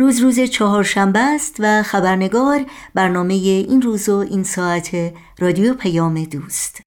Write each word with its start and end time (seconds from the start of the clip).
روز 0.00 0.20
روز 0.20 0.40
چهارشنبه 0.40 1.18
است 1.18 1.56
و 1.58 1.82
خبرنگار 1.82 2.66
برنامه 2.94 3.34
این 3.34 3.82
روز 3.82 4.08
و 4.08 4.16
این 4.16 4.42
ساعت 4.42 4.90
رادیو 5.38 5.74
پیام 5.74 6.24
دوست. 6.24 6.80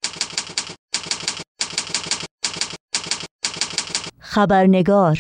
خبرنگار 4.20 5.20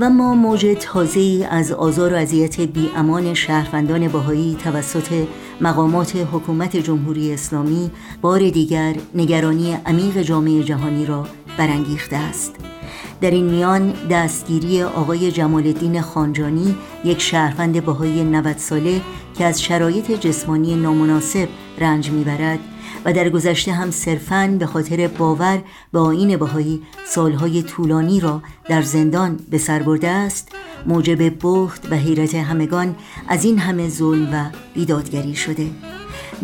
و 0.00 0.10
ما 0.10 0.34
موج 0.34 0.76
تازه 0.80 1.48
از 1.50 1.72
آزار 1.72 2.12
و 2.12 2.16
اذیت 2.16 2.60
بی 2.60 2.90
امان 2.96 3.34
شهروندان 3.34 4.08
باهایی 4.08 4.56
توسط 4.64 5.26
مقامات 5.60 6.16
حکومت 6.32 6.76
جمهوری 6.76 7.32
اسلامی 7.32 7.90
بار 8.20 8.50
دیگر 8.50 8.96
نگرانی 9.14 9.76
عمیق 9.86 10.22
جامعه 10.22 10.62
جهانی 10.62 11.06
را 11.06 11.26
برانگیخته 11.58 12.16
است. 12.16 12.54
در 13.20 13.30
این 13.30 13.46
میان 13.46 13.92
دستگیری 14.10 14.82
آقای 14.82 15.32
جمال 15.32 15.66
الدین 15.66 16.00
خانجانی 16.00 16.74
یک 17.04 17.20
شهروند 17.20 17.84
باهایی 17.84 18.24
90 18.24 18.56
ساله 18.56 19.00
که 19.38 19.44
از 19.44 19.62
شرایط 19.62 20.12
جسمانی 20.12 20.74
نامناسب 20.74 21.48
رنج 21.78 22.10
می‌برد 22.10 22.58
و 23.04 23.12
در 23.12 23.28
گذشته 23.28 23.72
هم 23.72 23.90
صرفاً 23.90 24.56
به 24.58 24.66
خاطر 24.66 25.08
باور 25.08 25.62
به 25.92 25.98
آین 25.98 26.36
بهایی 26.36 26.82
سالهای 27.06 27.62
طولانی 27.62 28.20
را 28.20 28.42
در 28.68 28.82
زندان 28.82 29.38
به 29.50 29.58
سر 29.58 29.82
برده 29.82 30.08
است 30.08 30.48
موجب 30.86 31.32
بخت 31.42 31.92
و 31.92 31.94
حیرت 31.94 32.34
همگان 32.34 32.96
از 33.28 33.44
این 33.44 33.58
همه 33.58 33.88
ظلم 33.88 34.28
و 34.32 34.44
بیدادگری 34.74 35.34
شده. 35.34 35.66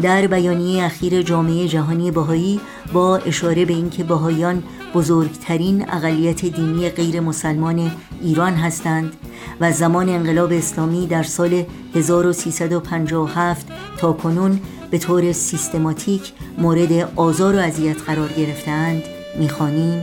در 0.03 0.27
بیانیه 0.27 0.85
اخیر 0.85 1.23
جامعه 1.23 1.69
جهانی 1.69 2.11
بهایی 2.11 2.61
با 2.93 3.17
اشاره 3.17 3.65
به 3.65 3.73
اینکه 3.73 4.05
بهاییان 4.05 4.63
بزرگترین 4.95 5.91
اقلیت 5.91 6.45
دینی 6.45 6.91
غیر 6.91 7.21
مسلمان 7.21 7.91
ایران 8.23 8.55
هستند 8.55 9.13
و 9.61 9.73
زمان 9.73 10.09
انقلاب 10.09 10.53
اسلامی 10.53 11.07
در 11.07 11.23
سال 11.23 11.65
1357 11.95 13.67
تا 13.99 14.13
کنون 14.13 14.61
به 14.91 14.99
طور 14.99 15.33
سیستماتیک 15.33 16.33
مورد 16.59 17.13
آزار 17.17 17.57
و 17.57 17.59
اذیت 17.59 18.03
قرار 18.03 18.29
گرفتند 18.29 19.03
می‌خوانیم. 19.39 20.03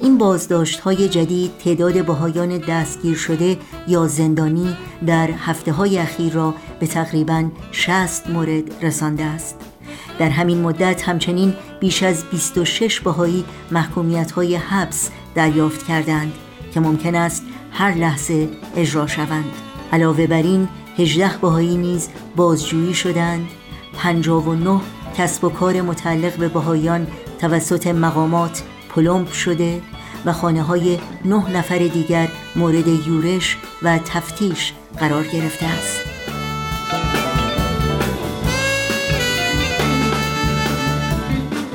این 0.00 0.18
بازداشت 0.18 0.80
های 0.80 1.08
جدید 1.08 1.50
تعداد 1.64 2.06
بهایان 2.06 2.58
دستگیر 2.58 3.16
شده 3.16 3.56
یا 3.88 4.06
زندانی 4.06 4.76
در 5.06 5.30
هفته 5.30 5.72
های 5.72 5.98
اخیر 5.98 6.32
را 6.32 6.54
به 6.80 6.86
تقریبا 6.86 7.50
60 7.72 8.30
مورد 8.30 8.84
رسانده 8.84 9.24
است. 9.24 9.56
در 10.18 10.28
همین 10.28 10.60
مدت 10.60 11.08
همچنین 11.08 11.54
بیش 11.80 12.02
از 12.02 12.24
26 12.30 13.00
بهایی 13.00 13.44
محکومیت 13.70 14.30
های 14.30 14.56
حبس 14.56 15.10
دریافت 15.34 15.86
کردند 15.86 16.32
که 16.74 16.80
ممکن 16.80 17.14
است 17.14 17.42
هر 17.72 17.94
لحظه 17.94 18.48
اجرا 18.76 19.06
شوند. 19.06 19.52
علاوه 19.92 20.26
بر 20.26 20.42
این 20.42 20.68
18 20.98 21.36
بهایی 21.40 21.76
نیز 21.76 22.08
بازجویی 22.36 22.94
شدند 22.94 23.46
59 23.92 24.80
کسب 25.18 25.44
و 25.44 25.48
کار 25.48 25.80
متعلق 25.80 26.36
به 26.36 26.48
بهایان 26.48 27.06
توسط 27.40 27.86
مقامات 27.86 28.62
پلمپ 28.88 29.32
شده 29.32 29.82
و 30.24 30.32
خانه 30.32 30.62
های 30.62 30.98
نه 31.24 31.50
نفر 31.50 31.78
دیگر 31.78 32.28
مورد 32.56 32.88
یورش 32.88 33.56
و 33.82 33.98
تفتیش 33.98 34.72
قرار 34.98 35.24
گرفته 35.26 35.66
است 35.66 36.00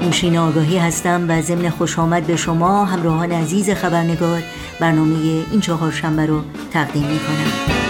نوشین 0.01 0.37
آگاهی 0.37 0.77
هستم 0.77 1.25
و 1.29 1.41
ضمن 1.41 1.69
خوش 1.69 1.99
آمد 1.99 2.27
به 2.27 2.35
شما 2.35 2.85
همراهان 2.85 3.31
عزیز 3.31 3.69
خبرنگار 3.69 4.43
برنامه 4.79 5.15
این 5.51 5.61
چهارشنبه 5.61 6.25
رو 6.25 6.41
تقدیم 6.71 7.05
می 7.07 7.19
کنم. 7.19 7.82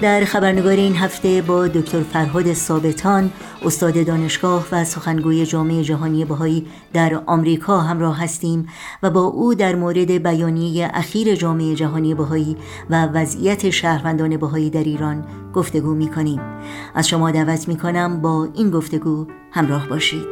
در 0.00 0.24
خبرنگار 0.24 0.72
این 0.72 0.96
هفته 0.96 1.42
با 1.42 1.68
دکتر 1.68 2.00
فرهاد 2.00 2.52
ثابتان 2.52 3.30
استاد 3.64 4.06
دانشگاه 4.06 4.66
و 4.72 4.84
سخنگوی 4.84 5.46
جامعه 5.46 5.82
جهانی 5.82 6.24
بهایی 6.24 6.66
در 6.92 7.20
آمریکا 7.26 7.80
همراه 7.80 8.22
هستیم 8.22 8.68
و 9.02 9.10
با 9.10 9.20
او 9.20 9.54
در 9.54 9.74
مورد 9.74 10.10
بیانیه 10.10 10.90
اخیر 10.94 11.34
جامعه 11.34 11.74
جهانی 11.74 12.14
بهایی 12.14 12.56
و 12.90 13.06
وضعیت 13.06 13.70
شهروندان 13.70 14.36
بهایی 14.36 14.70
در 14.70 14.84
ایران 14.84 15.24
گفتگو 15.54 15.94
می 15.94 16.08
کنیم 16.08 16.40
از 16.94 17.08
شما 17.08 17.30
دعوت 17.30 17.68
می 17.68 17.76
کنم 17.76 18.20
با 18.20 18.48
این 18.54 18.70
گفتگو 18.70 19.26
همراه 19.52 19.88
باشید. 19.88 20.26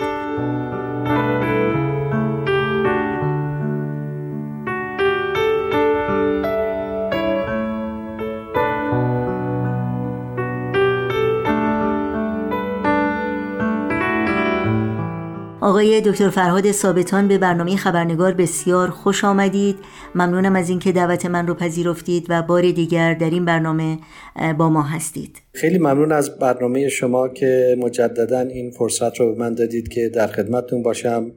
آقای 15.75 16.01
دکتر 16.01 16.31
فرهاد 16.31 16.73
ثابتان 16.73 17.29
به 17.29 17.39
برنامه 17.39 17.77
خبرنگار 17.77 18.33
بسیار 18.33 18.91
خوش 18.91 19.25
آمدید. 19.25 19.77
ممنونم 20.15 20.57
از 20.57 20.71
اینکه 20.71 20.93
دعوت 20.93 21.27
من 21.27 21.47
رو 21.47 21.55
پذیرفتید 21.55 22.27
و 22.29 22.43
بار 22.43 22.71
دیگر 22.71 23.15
در 23.15 23.31
این 23.31 23.45
برنامه 23.45 23.99
با 24.59 24.69
ما 24.69 24.83
هستید. 24.83 25.43
خیلی 25.53 25.79
ممنون 25.79 26.13
از 26.13 26.39
برنامه 26.39 26.89
شما 26.89 27.29
که 27.29 27.77
مجددا 27.79 28.41
این 28.41 28.71
فرصت 28.71 29.21
رو 29.21 29.33
به 29.33 29.41
من 29.41 29.55
دادید 29.55 29.89
که 29.89 30.09
در 30.09 30.27
خدمتتون 30.27 30.83
باشم. 30.83 31.33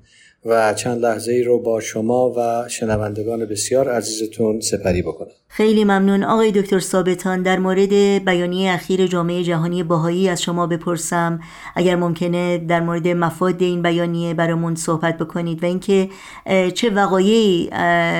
و 0.46 0.74
چند 0.74 1.02
لحظه 1.02 1.32
ای 1.32 1.44
رو 1.44 1.60
با 1.60 1.80
شما 1.80 2.34
و 2.38 2.70
شنوندگان 2.70 3.46
بسیار 3.46 3.90
عزیزتون 3.90 4.60
سپری 4.60 5.02
بکنم. 5.02 5.30
خیلی 5.48 5.84
ممنون. 5.84 6.24
آقای 6.24 6.52
دکتر 6.52 6.80
ثابتان 6.80 7.42
در 7.42 7.60
مورد 7.60 7.94
بیانیه 8.26 8.72
اخیر 8.72 9.08
جامعه 9.08 9.44
جهانی 9.44 9.84
باهایی 9.84 10.30
از 10.30 10.42
شما 10.42 10.68
بپرسم. 10.68 11.40
اگر 11.76 11.96
ممکنه 11.96 12.58
در 12.58 12.80
مورد 12.80 13.08
مفاد 13.08 13.62
این 13.62 13.82
بیانیه 13.82 14.34
برامون 14.34 14.76
صحبت 14.76 15.18
بکنید 15.18 15.64
و 15.64 15.66
اینکه 15.66 16.10
چه 16.74 16.90
وقایعی 16.90 17.68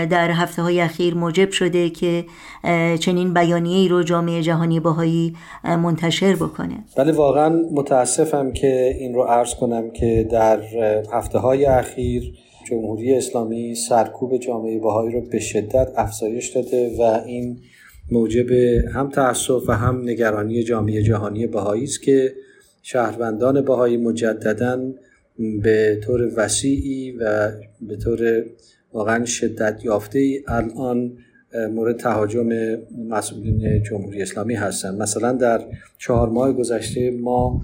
در 0.10 0.32
هفته 0.32 0.62
های 0.62 0.82
اخیر 0.82 1.16
موجب 1.16 1.52
شده 1.52 1.90
که 1.90 2.26
چنین 3.00 3.34
بیانیه 3.34 3.78
ای 3.78 3.88
رو 3.88 4.04
جامعه 4.04 4.42
جهانی 4.42 4.80
باهایی 4.80 5.36
منتشر 5.64 6.36
بکنه؟ 6.36 6.84
بله 6.98 7.12
واقعا 7.12 7.50
متاسفم 7.72 8.52
که 8.52 8.96
این 9.00 9.14
رو 9.14 9.24
عرض 9.24 9.56
کنم 9.56 9.92
که 9.92 10.28
در 10.32 10.60
هفته 11.14 11.40
های 11.40 11.66
اخیر 11.66 12.07
جمهوری 12.70 13.14
اسلامی 13.14 13.76
سرکوب 13.76 14.38
جامعه 14.38 14.80
بهایی 14.80 15.12
رو 15.12 15.22
به 15.22 15.40
شدت 15.40 15.88
افزایش 15.96 16.50
داده 16.50 16.96
و 17.00 17.02
این 17.02 17.58
موجب 18.12 18.52
هم 18.94 19.10
تاسف 19.10 19.64
و 19.68 19.72
هم 19.72 20.02
نگرانی 20.02 20.64
جامعه 20.64 21.04
جهانی 21.04 21.48
بهایی 21.48 21.84
است 21.84 22.02
که 22.02 22.34
شهروندان 22.82 23.62
بهایی 23.62 23.98
مجددا 23.98 24.92
به 25.64 26.00
طور 26.04 26.32
وسیعی 26.36 27.12
و 27.12 27.52
به 27.82 27.96
طور 27.96 28.46
واقعا 28.94 29.26
شدت 29.26 29.86
یافته 29.86 30.20
ای 30.20 30.44
الان 30.48 31.18
مورد 31.72 31.98
تهاجم 31.98 32.50
مسئولین 33.10 33.84
جمهوری 33.84 34.22
اسلامی 34.22 34.56
هستند 34.56 35.02
مثلا 35.02 35.32
در 35.32 35.62
چهار 35.98 36.30
ماه 36.30 36.54
گذشته 36.54 37.12
ما 37.12 37.62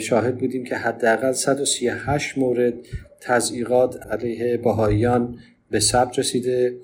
شاهد 0.00 0.38
بودیم 0.38 0.64
که 0.64 0.74
حداقل 0.74 1.32
138 1.32 2.38
مورد 2.38 2.74
تضییقات 3.20 4.06
علیه 4.06 4.56
بهاییان 4.56 5.38
به 5.70 5.80
ثبت 5.80 6.18
رسیده 6.18 6.76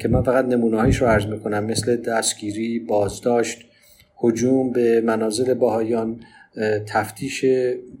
که 0.00 0.08
من 0.08 0.22
فقط 0.22 0.44
نمونه 0.44 0.76
هایش 0.76 0.96
رو 0.96 1.06
عرض 1.06 1.26
می‌کنم. 1.26 1.64
مثل 1.64 1.96
دستگیری، 1.96 2.78
بازداشت، 2.78 3.58
هجوم 4.22 4.70
به 4.70 5.00
منازل 5.00 5.54
بهاییان 5.54 6.20
تفتیش 6.86 7.44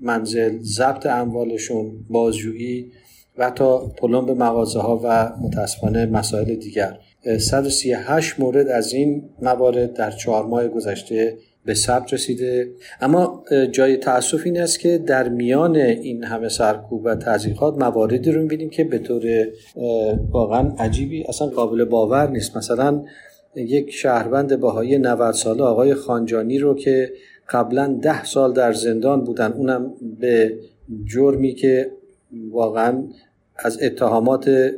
منزل، 0.00 0.58
ضبط 0.62 1.06
اموالشون، 1.06 1.92
بازجویی 2.08 2.92
و 3.38 3.46
حتی 3.46 3.78
پلم 3.96 4.26
به 4.26 4.34
مغازه 4.34 4.80
ها 4.80 5.00
و 5.04 5.32
متاسفانه 5.40 6.06
مسائل 6.06 6.54
دیگر. 6.54 6.98
138 7.38 8.40
مورد 8.40 8.68
از 8.68 8.92
این 8.92 9.30
موارد 9.42 9.92
در 9.92 10.10
چهار 10.10 10.46
ماه 10.46 10.68
گذشته 10.68 11.38
به 11.64 11.74
ثبت 11.74 12.14
رسیده. 12.14 12.70
اما 13.00 13.44
جای 13.72 13.96
تاسف 13.96 14.40
این 14.44 14.60
است 14.60 14.80
که 14.80 14.98
در 14.98 15.28
میان 15.28 15.76
این 15.76 16.24
همه 16.24 16.48
سرکوب 16.48 17.04
و 17.04 17.14
تضییقات 17.14 17.78
مواردی 17.78 18.32
رو 18.32 18.42
می‌بینیم 18.42 18.70
که 18.70 18.84
به 18.84 18.98
طور 18.98 19.46
واقعا 20.30 20.72
عجیبی 20.78 21.24
اصلا 21.24 21.48
قابل 21.48 21.84
باور 21.84 22.30
نیست. 22.30 22.56
مثلا 22.56 23.02
یک 23.56 23.90
شهروند 23.90 24.60
باهای 24.60 24.98
90 24.98 25.34
ساله 25.34 25.62
آقای 25.62 25.94
خانجانی 25.94 26.58
رو 26.58 26.74
که 26.74 27.12
قبلا 27.50 27.98
ده 28.02 28.24
سال 28.24 28.52
در 28.52 28.72
زندان 28.72 29.24
بودن 29.24 29.52
اونم 29.52 29.92
به 30.20 30.58
جرمی 31.06 31.54
که 31.54 31.90
واقعا 32.50 33.04
از 33.56 33.82
اتهامات 33.82 34.72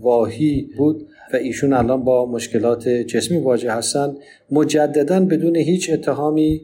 واهی 0.00 0.70
بود 0.76 1.06
و 1.32 1.36
ایشون 1.36 1.72
الان 1.72 2.04
با 2.04 2.26
مشکلات 2.26 2.88
جسمی 2.88 3.38
واجه 3.38 3.72
هستند 3.72 4.16
مجددا 4.50 5.20
بدون 5.20 5.56
هیچ 5.56 5.90
اتهامی 5.90 6.60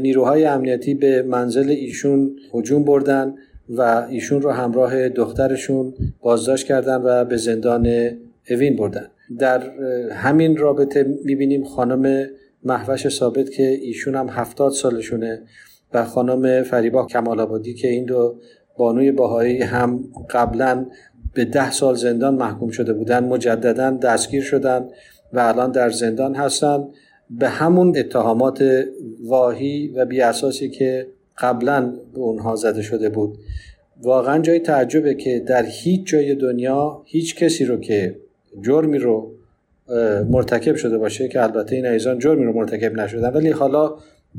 نیروهای 0.00 0.44
امنیتی 0.44 0.94
به 0.94 1.22
منزل 1.22 1.70
ایشون 1.70 2.36
هجوم 2.54 2.84
بردن 2.84 3.34
و 3.68 4.06
ایشون 4.10 4.42
رو 4.42 4.50
همراه 4.50 5.08
دخترشون 5.08 5.94
بازداشت 6.20 6.66
کردن 6.66 7.02
و 7.04 7.24
به 7.24 7.36
زندان 7.36 8.10
اوین 8.50 8.76
بردن. 8.76 9.06
در 9.38 9.70
همین 10.10 10.56
رابطه 10.56 11.18
می‌بینیم 11.24 11.64
خانم 11.64 12.26
محوش 12.64 13.08
ثابت 13.08 13.50
که 13.50 13.68
ایشون 13.68 14.14
هم 14.14 14.28
هفتاد 14.28 14.72
سالشونه 14.72 15.42
و 15.94 16.04
خانم 16.04 16.62
فریبا 16.62 17.06
کمال 17.06 17.40
آبادی 17.40 17.74
که 17.74 17.88
این 17.88 18.04
دو 18.04 18.40
بانوی 18.80 19.12
باهایی 19.12 19.62
هم 19.62 20.04
قبلا 20.30 20.86
به 21.34 21.44
ده 21.44 21.70
سال 21.70 21.94
زندان 21.94 22.34
محکوم 22.34 22.70
شده 22.70 22.92
بودن 22.92 23.24
مجددا 23.24 23.90
دستگیر 23.90 24.42
شدن 24.42 24.88
و 25.32 25.38
الان 25.38 25.70
در 25.70 25.90
زندان 25.90 26.34
هستن 26.34 26.84
به 27.30 27.48
همون 27.48 27.98
اتهامات 27.98 28.84
واهی 29.24 29.88
و 29.88 30.04
بی 30.04 30.20
اساسی 30.20 30.70
که 30.70 31.06
قبلا 31.38 31.80
به 32.14 32.18
اونها 32.20 32.56
زده 32.56 32.82
شده 32.82 33.08
بود. 33.08 33.38
واقعا 34.02 34.38
جای 34.38 34.58
تعجبه 34.58 35.14
که 35.14 35.40
در 35.46 35.66
هیچ 35.66 36.06
جای 36.06 36.34
دنیا 36.34 37.02
هیچ 37.04 37.36
کسی 37.36 37.64
رو 37.64 37.76
که 37.76 38.16
جرمی 38.62 38.98
رو 38.98 39.32
مرتکب 40.30 40.76
شده 40.76 40.98
باشه 40.98 41.28
که 41.28 41.42
البته 41.42 41.76
این 41.76 41.86
ایزان 41.86 42.18
جرمی 42.18 42.44
رو 42.44 42.52
مرتکب 42.52 43.00
نشدن 43.00 43.30
ولی 43.30 43.50
حالا 43.50 43.94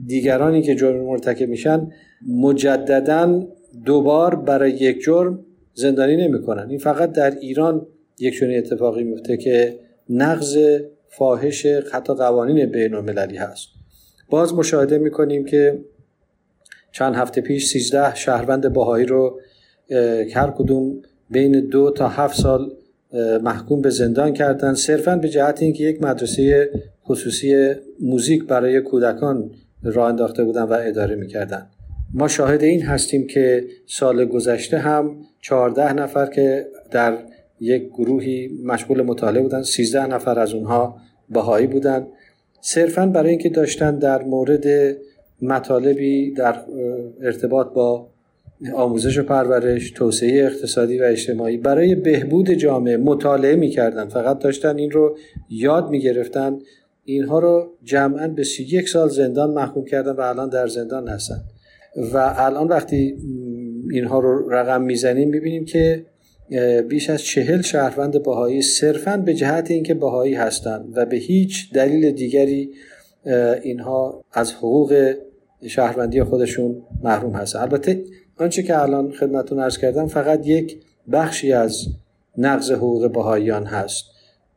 دیگرانی 0.08 0.62
که 0.62 0.76
جرم 0.76 1.04
مرتکب 1.04 1.50
میشن 1.50 1.92
مجددا 2.28 3.44
دوبار 3.86 4.36
برای 4.36 4.72
یک 4.72 5.02
جرم 5.02 5.46
زندانی 5.74 6.16
نمی‌کنن. 6.16 6.70
این 6.70 6.80
فقط 6.80 7.12
در 7.12 7.36
ایران 7.36 7.88
یک 8.20 8.40
چنین 8.40 8.58
اتفاقی 8.58 9.04
میفته 9.04 9.38
که 9.38 9.80
نقض 10.10 10.58
فاحش 11.10 11.66
حتی 11.66 12.14
قوانین 12.14 12.66
بین 12.66 12.94
المللی 12.94 13.38
هست. 13.38 13.68
باز 14.30 14.54
مشاهده 14.54 14.98
می‌کنیم 14.98 15.46
که 15.46 15.80
چند 16.92 17.16
هفته 17.16 17.42
پیش 17.42 17.68
سیزده 17.68 18.16
شهروند 18.16 18.74
باهایی 18.74 19.06
رو 19.06 19.40
هر 20.34 20.54
کدوم 20.58 21.02
بین 21.30 21.60
دو 21.60 21.92
تا 21.92 22.08
هفت 22.08 22.42
سال 22.42 22.72
محکوم 23.44 23.82
به 23.82 23.90
زندان 23.90 24.34
کردن. 24.34 24.74
صرفا 24.74 25.16
به 25.16 25.30
جهت 25.30 25.62
اینکه 25.62 25.84
یک 25.84 26.04
مدرسه 26.04 26.70
خصوصی 27.06 27.74
موزیک 28.00 28.44
برای 28.44 28.82
کودکان 28.82 29.52
راه 29.84 30.10
انداخته 30.10 30.44
بودن 30.44 30.64
و 30.64 30.78
اداره 30.82 31.16
می‌کردن. 31.16 31.68
ما 32.14 32.28
شاهد 32.28 32.64
این 32.64 32.82
هستیم 32.82 33.28
که 33.28 33.66
سال 33.88 34.26
گذشته 34.26 34.78
هم 34.78 35.16
چهارده 35.42 35.94
نفر 35.94 36.26
که 36.26 36.68
در 36.92 37.18
یک 37.60 37.88
گروهی 37.88 38.50
مشغول 38.64 39.02
مطالعه 39.02 39.42
بودن 39.42 39.64
سیزده 39.64 40.08
نفر 40.08 40.40
از 40.40 40.54
اونها 40.54 40.98
بهایی 41.30 41.68
بودن. 41.68 42.08
صرفا 42.62 43.06
برای 43.06 43.30
اینکه 43.30 43.50
داشتن 43.50 44.00
در 44.00 44.24
مورد 44.24 44.98
مطالبی 45.42 46.32
در 46.32 46.56
ارتباط 47.22 47.68
با 47.74 48.08
آموزش 48.76 49.18
و 49.18 49.24
پرورش 49.24 49.92
توسعه 49.92 50.46
اقتصادی 50.46 51.00
و 51.00 51.04
اجتماعی 51.04 51.58
برای 51.58 51.96
بهبود 51.96 52.52
جامعه 52.52 52.98
مطالعه 52.98 53.56
می‌کردن. 53.56 54.08
فقط 54.08 54.40
داشتن 54.40 54.78
این 54.78 54.92
رو 54.92 55.18
یاد 55.50 55.90
می‌گرفتن. 55.90 56.60
اینها 57.06 57.40
رو 57.40 57.72
جمعا 57.84 58.28
به 58.28 58.44
سی 58.44 58.64
یک 58.64 58.90
سال 58.90 59.10
زندان 59.10 59.54
محکوم 59.54 59.86
کردن 59.86 60.12
و 60.12 60.22
الان 60.22 60.50
در 60.50 60.68
زندان 60.68 61.08
هستن. 61.08 61.42
و 61.96 62.34
الان 62.38 62.68
وقتی 62.68 63.18
اینها 63.92 64.20
رو 64.20 64.50
رقم 64.50 64.82
می‌زنیم 64.82 65.30
می‌بینیم 65.30 65.66
که 65.66 66.06
بیش 66.90 67.10
از 67.10 67.22
چهل 67.22 67.62
شهروند 67.62 68.24
بهایی 68.24 68.62
صرفا 68.62 69.18
به 69.18 69.34
جهت 69.34 69.72
اینکه 69.72 69.94
بهایی 69.94 70.34
هستند 70.34 70.94
و 70.96 71.06
به 71.06 71.18
هیچ 71.18 71.74
دلیل 71.74 72.12
دیگری 72.12 72.70
اینها 73.64 74.24
از 74.32 74.54
حقوق 74.54 75.16
شهروندی 75.68 76.24
خودشون 76.24 76.82
محروم 77.04 77.34
هستن. 77.34 77.60
البته 77.60 78.04
آنچه 78.38 78.64
که 78.64 78.82
الان 78.82 79.12
خدمتون 79.12 79.60
ارز 79.60 79.78
کردم 79.78 80.08
فقط 80.08 80.48
یک 80.48 80.78
بخشی 81.12 81.54
از 81.54 81.88
نقض 82.38 82.72
حقوق 82.72 83.12
بهاییان 83.12 83.66
هست. 83.66 84.06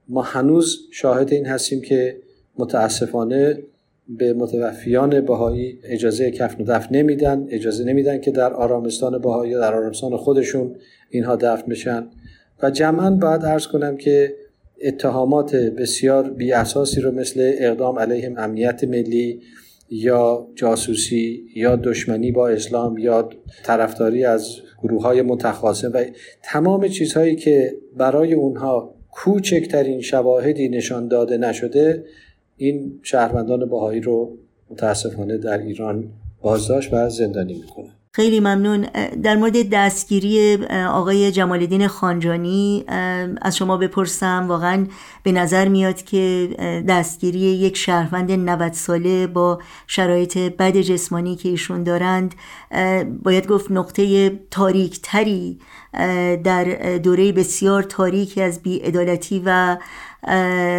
ما 0.08 0.22
هنوز 0.22 0.78
شاهد 0.92 1.32
این 1.32 1.46
هستیم 1.46 1.80
که 1.80 2.16
متاسفانه 2.58 3.58
به 4.08 4.32
متوفیان 4.32 5.20
بهایی 5.20 5.78
اجازه 5.84 6.30
کفن 6.30 6.62
و 6.62 6.66
دفن 6.66 6.96
نمیدن 6.96 7.46
اجازه 7.50 7.84
نمیدن 7.84 8.20
که 8.20 8.30
در 8.30 8.52
آرامستان 8.52 9.18
بهایی 9.18 9.54
در 9.54 9.74
آرامستان 9.74 10.16
خودشون 10.16 10.76
اینها 11.10 11.36
دفن 11.36 11.66
بشن. 11.66 12.06
و 12.62 12.70
جمعا 12.70 13.10
باید 13.10 13.44
ارز 13.44 13.66
کنم 13.66 13.96
که 13.96 14.34
اتهامات 14.82 15.56
بسیار 15.56 16.30
بی 16.30 16.52
اساسی 16.52 17.00
رو 17.00 17.10
مثل 17.10 17.52
اقدام 17.58 17.98
علیهم 17.98 18.34
امنیت 18.38 18.84
ملی 18.84 19.40
یا 19.90 20.48
جاسوسی 20.54 21.44
یا 21.56 21.76
دشمنی 21.76 22.32
با 22.32 22.48
اسلام 22.48 22.98
یا 22.98 23.28
طرفداری 23.64 24.24
از 24.24 24.56
گروه 24.82 25.02
های 25.02 25.22
متخاصم 25.22 25.90
و 25.94 26.04
تمام 26.42 26.88
چیزهایی 26.88 27.36
که 27.36 27.76
برای 27.96 28.34
اونها 28.34 28.94
کوچکترین 29.10 30.00
شواهدی 30.00 30.68
نشان 30.68 31.08
داده 31.08 31.36
نشده 31.36 32.04
این 32.56 33.00
شهروندان 33.02 33.68
باهایی 33.68 34.00
رو 34.00 34.38
متاسفانه 34.70 35.38
در 35.38 35.58
ایران 35.58 36.12
بازداشت 36.40 36.92
و 36.92 37.08
زندانی 37.08 37.54
می‌کنه 37.54 37.90
خیلی 38.16 38.40
ممنون. 38.40 38.86
در 39.22 39.36
مورد 39.36 39.70
دستگیری 39.70 40.56
آقای 40.70 41.32
جمال 41.32 41.86
خانجانی 41.86 42.84
از 43.42 43.56
شما 43.56 43.76
بپرسم. 43.76 44.44
واقعا 44.48 44.86
به 45.22 45.32
نظر 45.32 45.68
میاد 45.68 46.02
که 46.02 46.48
دستگیری 46.88 47.38
یک 47.38 47.76
شهروند 47.76 48.32
90 48.32 48.72
ساله 48.72 49.26
با 49.26 49.58
شرایط 49.86 50.38
بد 50.38 50.76
جسمانی 50.76 51.36
که 51.36 51.48
ایشون 51.48 51.82
دارند 51.82 52.34
باید 53.22 53.46
گفت 53.46 53.70
نقطه 53.70 54.30
تاریک 54.50 55.00
تری 55.02 55.58
در 56.44 56.98
دوره 56.98 57.32
بسیار 57.32 57.82
تاریکی 57.82 58.42
از 58.42 58.62
بیعدالتی 58.62 59.42
و 59.44 59.76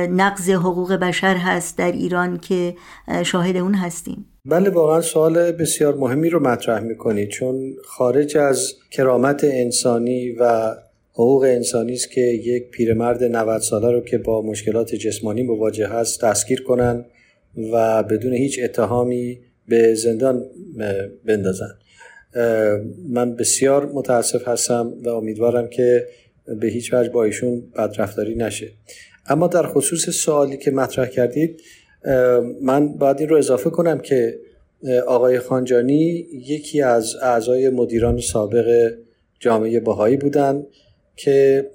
نقض 0.10 0.50
حقوق 0.50 0.94
بشر 0.94 1.36
هست 1.36 1.78
در 1.78 1.92
ایران 1.92 2.38
که 2.38 2.76
شاهد 3.24 3.58
اون 3.58 3.74
هستیم. 3.74 4.26
بله 4.48 4.70
واقعا 4.70 5.02
سوال 5.02 5.52
بسیار 5.52 5.96
مهمی 5.96 6.30
رو 6.30 6.40
مطرح 6.40 6.80
می‌کنید 6.80 7.30
چون 7.30 7.76
خارج 7.84 8.38
از 8.38 8.74
کرامت 8.92 9.44
انسانی 9.44 10.32
و 10.32 10.76
حقوق 11.14 11.44
انسانی 11.44 11.94
است 11.94 12.12
که 12.12 12.22
یک 12.22 12.70
پیرمرد 12.70 13.24
90 13.24 13.62
ساله 13.62 13.92
رو 13.92 14.02
که 14.02 14.18
با 14.18 14.42
مشکلات 14.42 14.96
جسمانی 14.96 15.44
مواجه 15.44 15.88
هست 15.88 16.24
دستگیر 16.24 16.64
کنن 16.64 17.06
و 17.74 18.04
بدون 18.04 18.34
هیچ 18.34 18.60
اتهامی 18.64 19.40
به 19.68 19.94
زندان 19.96 20.46
بندازن. 21.26 21.72
من 23.10 23.36
بسیار 23.36 23.86
متاسف 23.86 24.48
هستم 24.48 24.94
و 25.04 25.10
امیدوارم 25.10 25.68
که 25.68 26.08
به 26.62 26.68
هیچ 26.68 26.94
وجه 26.94 27.10
با 27.10 27.24
ایشون 27.24 27.64
بدرفتاری 27.78 28.36
نشه. 28.36 28.72
اما 29.28 29.48
در 29.48 29.68
خصوص 29.68 30.10
سوالی 30.10 30.58
که 30.58 30.72
مطرح 30.72 31.08
کردید 31.08 31.62
من 32.62 32.88
باید 32.88 33.20
این 33.20 33.30
رو 33.30 33.38
اضافه 33.38 33.70
کنم 33.70 34.00
که 34.00 34.40
آقای 35.08 35.40
خانجانی 35.40 36.28
یکی 36.48 36.82
از 36.82 37.16
اعضای 37.22 37.70
مدیران 37.70 38.20
سابق 38.20 38.94
جامعه 39.40 39.80
بهایی 39.80 40.18
بودند 40.18 40.68
که 41.16 41.66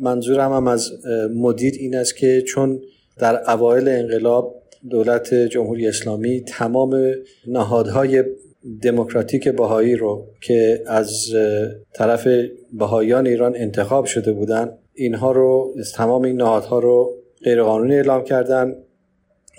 منظورم 0.00 0.52
هم 0.52 0.66
از 0.66 0.92
مدیر 1.34 1.74
این 1.78 1.96
است 1.96 2.16
که 2.16 2.42
چون 2.42 2.80
در 3.18 3.50
اوایل 3.50 3.88
انقلاب 3.88 4.62
دولت 4.90 5.34
جمهوری 5.34 5.88
اسلامی 5.88 6.40
تمام 6.40 7.14
نهادهای 7.46 8.24
دموکراتیک 8.82 9.48
بهایی 9.48 9.96
رو 9.96 10.26
که 10.40 10.82
از 10.86 11.34
طرف 11.94 12.28
بهاییان 12.72 13.26
ایران 13.26 13.56
انتخاب 13.56 14.04
شده 14.04 14.32
بودند 14.32 14.78
اینها 14.94 15.32
رو 15.32 15.74
تمام 15.94 16.22
این 16.22 16.36
نهادها 16.36 16.78
رو 16.78 17.14
غیرقانونی 17.44 17.94
اعلام 17.94 18.24
کردن. 18.24 18.76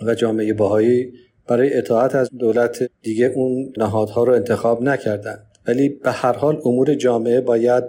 و 0.06 0.16
جامعه 0.16 0.54
باهایی 0.54 1.14
برای 1.48 1.78
اطاعت 1.78 2.16
از 2.16 2.30
دولت 2.40 2.90
دیگه 3.02 3.32
اون 3.36 3.74
نهادها 3.78 4.24
رو 4.24 4.34
انتخاب 4.34 4.84
نکردند. 4.84 5.46
ولی 5.68 5.90
به 5.90 6.12
هر 6.12 6.34
حال 6.34 6.62
امور 6.66 6.96
جامعه 6.96 7.42
باید 7.42 7.84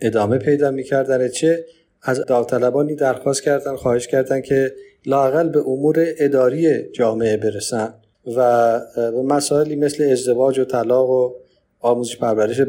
ادامه 0.00 0.38
پیدا 0.38 0.70
می‌کردن 0.70 1.28
چه؟ 1.28 1.64
از 2.02 2.24
داوطلبانی 2.24 2.94
درخواست 2.94 3.42
کردن 3.42 3.76
خواهش 3.76 4.06
کردن 4.06 4.40
که 4.40 4.72
لاقل 5.06 5.48
به 5.48 5.60
امور 5.60 6.06
اداری 6.18 6.82
جامعه 6.82 7.36
برسن 7.36 7.94
و 8.36 8.80
به 8.96 9.22
مسائلی 9.22 9.76
مثل 9.76 10.04
ازدواج 10.04 10.58
و 10.58 10.64
طلاق 10.64 11.10
و 11.10 11.34
آموزش 11.80 12.16
پرورش 12.16 12.60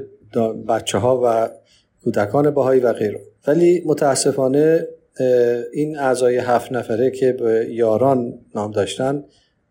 بچه 0.67 0.97
ها 0.97 1.21
و 1.23 1.49
کودکان 2.03 2.49
باهایی 2.49 2.79
و 2.79 2.93
غیره. 2.93 3.21
ولی 3.47 3.83
متاسفانه 3.85 4.87
این 5.73 5.97
اعضای 5.97 6.37
هفت 6.37 6.71
نفره 6.71 7.11
که 7.11 7.31
به 7.31 7.67
یاران 7.69 8.39
نام 8.55 8.71
داشتن 8.71 9.23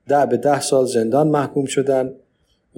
ده 0.09 0.27
به 0.27 0.37
ده 0.37 0.61
سال 0.61 0.87
زندان 0.87 1.29
محکوم 1.29 1.65
شدن 1.65 2.15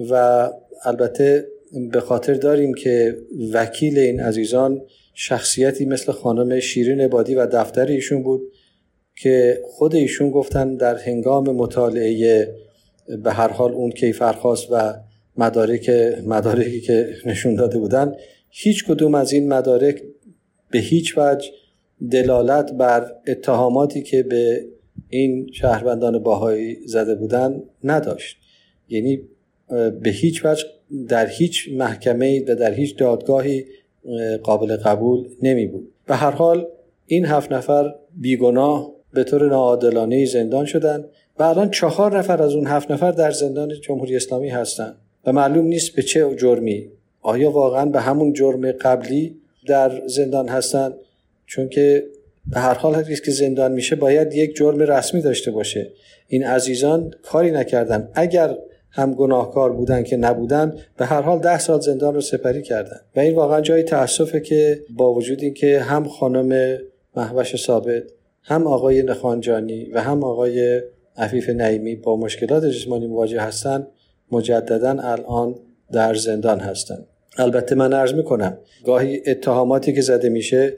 و 0.09 0.49
البته 0.83 1.47
به 1.91 1.99
خاطر 1.99 2.33
داریم 2.33 2.73
که 2.73 3.17
وکیل 3.53 3.99
این 3.99 4.19
عزیزان 4.19 4.81
شخصیتی 5.13 5.85
مثل 5.85 6.11
خانم 6.11 6.59
شیرین 6.59 7.01
عبادی 7.01 7.35
و 7.35 7.45
دفتر 7.45 7.85
ایشون 7.85 8.23
بود 8.23 8.41
که 9.15 9.61
خود 9.65 9.95
ایشون 9.95 10.31
گفتن 10.31 10.75
در 10.75 10.97
هنگام 10.97 11.43
مطالعه 11.43 12.53
به 13.23 13.31
هر 13.31 13.47
حال 13.47 13.73
اون 13.73 13.91
کیفرخواست 13.91 14.67
و 14.71 14.93
مدارک 15.37 15.89
مدارکی 16.25 16.81
که 16.81 17.15
نشون 17.25 17.55
داده 17.55 17.79
بودن 17.79 18.15
هیچ 18.49 18.85
کدوم 18.85 19.15
از 19.15 19.33
این 19.33 19.53
مدارک 19.53 20.03
به 20.71 20.79
هیچ 20.79 21.17
وجه 21.17 21.49
دلالت 22.11 22.73
بر 22.73 23.11
اتهاماتی 23.27 24.01
که 24.03 24.23
به 24.23 24.65
این 25.09 25.49
شهروندان 25.53 26.19
باهایی 26.19 26.77
زده 26.85 27.15
بودن 27.15 27.63
نداشت. 27.83 28.37
یعنی 28.89 29.21
به 30.01 30.09
هیچ 30.09 30.45
وجه 30.45 30.63
در 31.07 31.27
هیچ 31.27 31.69
محکمه 31.73 32.43
و 32.47 32.55
در 32.55 32.73
هیچ 32.73 32.97
دادگاهی 32.97 33.65
قابل 34.43 34.77
قبول 34.77 35.27
نمی 35.41 35.67
بود 35.67 35.91
به 36.07 36.15
هر 36.15 36.31
حال 36.31 36.67
این 37.05 37.25
هفت 37.25 37.51
نفر 37.51 37.95
بیگناه 38.15 38.91
به 39.13 39.23
طور 39.23 39.49
ناعادلانه 39.49 40.25
زندان 40.25 40.65
شدن 40.65 41.05
و 41.39 41.43
الان 41.43 41.69
چهار 41.69 42.17
نفر 42.17 42.43
از 42.43 42.55
اون 42.55 42.67
هفت 42.67 42.91
نفر 42.91 43.11
در 43.11 43.31
زندان 43.31 43.71
جمهوری 43.81 44.15
اسلامی 44.15 44.49
هستند 44.49 44.95
و 45.25 45.33
معلوم 45.33 45.65
نیست 45.65 45.95
به 45.95 46.01
چه 46.01 46.35
جرمی. 46.35 46.91
آیا 47.21 47.51
واقعا 47.51 47.85
به 47.85 48.01
همون 48.01 48.33
جرم 48.33 48.71
قبلی 48.71 49.35
در 49.67 50.07
زندان 50.07 50.49
هستند 50.49 50.93
چون 51.49 51.69
که 51.69 52.03
به 52.47 52.59
هر 52.59 52.73
حال 52.73 52.95
هر 52.95 53.03
که 53.03 53.31
زندان 53.31 53.71
میشه 53.71 53.95
باید 53.95 54.33
یک 54.33 54.55
جرم 54.55 54.79
رسمی 54.79 55.21
داشته 55.21 55.51
باشه. 55.51 55.91
این 56.27 56.43
عزیزان 56.45 57.13
کاری 57.23 57.51
نکردن. 57.51 58.09
اگر 58.13 58.57
هم 58.91 59.13
گناهکار 59.13 59.73
بودن 59.73 60.03
که 60.03 60.17
نبودن 60.17 60.77
به 60.97 61.05
هر 61.05 61.21
حال 61.21 61.39
ده 61.39 61.59
سال 61.59 61.81
زندان 61.81 62.13
رو 62.13 62.21
سپری 62.21 62.61
کردن. 62.61 62.99
و 63.15 63.19
این 63.19 63.35
واقعا 63.35 63.61
جای 63.61 63.83
تاسفه 63.83 64.39
که 64.39 64.81
با 64.97 65.13
وجود 65.13 65.43
اینکه 65.43 65.79
هم 65.79 66.07
خانم 66.07 66.77
محوش 67.15 67.55
ثابت 67.55 68.03
هم 68.43 68.67
آقای 68.67 69.03
نخانجانی 69.03 69.89
و 69.93 70.01
هم 70.01 70.23
آقای 70.23 70.81
عفیف 71.17 71.49
نعیمی 71.49 71.95
با 71.95 72.17
مشکلات 72.17 72.65
جسمانی 72.65 73.07
مواجه 73.07 73.41
هستند 73.41 73.87
مجددا 74.31 74.97
الان 75.01 75.55
در 75.91 76.13
زندان 76.13 76.59
هستند 76.59 77.07
البته 77.37 77.75
من 77.75 77.93
عرض 77.93 78.13
می‌کنم 78.13 78.57
گاهی 78.85 79.21
اتهاماتی 79.27 79.93
که 79.93 80.01
زده 80.01 80.29
میشه 80.29 80.77